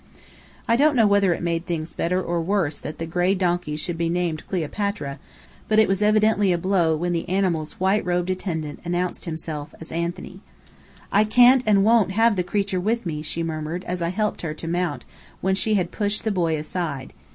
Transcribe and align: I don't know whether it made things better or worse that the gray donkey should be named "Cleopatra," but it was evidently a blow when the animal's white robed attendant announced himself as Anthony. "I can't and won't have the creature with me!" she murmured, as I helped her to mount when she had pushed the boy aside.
I 0.67 0.75
don't 0.75 0.95
know 0.95 1.05
whether 1.05 1.31
it 1.31 1.43
made 1.43 1.67
things 1.67 1.93
better 1.93 2.19
or 2.19 2.41
worse 2.41 2.79
that 2.79 2.97
the 2.97 3.05
gray 3.05 3.35
donkey 3.35 3.75
should 3.75 3.99
be 3.99 4.09
named 4.09 4.47
"Cleopatra," 4.47 5.19
but 5.67 5.77
it 5.77 5.87
was 5.87 6.01
evidently 6.01 6.51
a 6.51 6.57
blow 6.57 6.97
when 6.97 7.11
the 7.13 7.29
animal's 7.29 7.73
white 7.73 8.03
robed 8.03 8.31
attendant 8.31 8.79
announced 8.83 9.25
himself 9.25 9.75
as 9.79 9.91
Anthony. 9.91 10.39
"I 11.11 11.23
can't 11.23 11.61
and 11.67 11.83
won't 11.83 12.13
have 12.13 12.35
the 12.35 12.41
creature 12.41 12.79
with 12.81 13.05
me!" 13.05 13.21
she 13.21 13.43
murmured, 13.43 13.83
as 13.83 14.01
I 14.01 14.09
helped 14.09 14.41
her 14.41 14.55
to 14.55 14.67
mount 14.67 15.05
when 15.39 15.53
she 15.53 15.75
had 15.75 15.91
pushed 15.91 16.23
the 16.23 16.31
boy 16.31 16.57
aside. 16.57 17.13